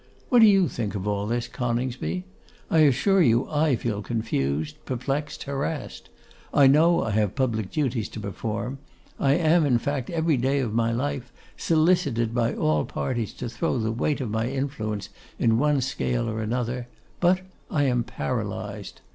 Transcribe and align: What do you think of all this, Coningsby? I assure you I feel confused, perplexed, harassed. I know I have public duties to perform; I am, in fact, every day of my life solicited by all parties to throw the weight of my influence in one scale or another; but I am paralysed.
What 0.29 0.39
do 0.39 0.47
you 0.47 0.67
think 0.67 0.95
of 0.95 1.07
all 1.07 1.27
this, 1.27 1.47
Coningsby? 1.47 2.23
I 2.71 2.79
assure 2.79 3.21
you 3.21 3.47
I 3.47 3.75
feel 3.75 4.01
confused, 4.01 4.83
perplexed, 4.83 5.43
harassed. 5.43 6.09
I 6.51 6.65
know 6.65 7.03
I 7.03 7.11
have 7.11 7.35
public 7.35 7.69
duties 7.69 8.09
to 8.09 8.19
perform; 8.19 8.79
I 9.19 9.33
am, 9.33 9.63
in 9.63 9.77
fact, 9.77 10.09
every 10.09 10.37
day 10.37 10.57
of 10.57 10.73
my 10.73 10.91
life 10.91 11.31
solicited 11.55 12.33
by 12.33 12.51
all 12.55 12.83
parties 12.83 13.31
to 13.33 13.47
throw 13.47 13.77
the 13.77 13.91
weight 13.91 14.21
of 14.21 14.31
my 14.31 14.47
influence 14.49 15.09
in 15.37 15.59
one 15.59 15.81
scale 15.81 16.27
or 16.27 16.41
another; 16.41 16.87
but 17.19 17.41
I 17.69 17.83
am 17.83 18.03
paralysed. 18.03 19.01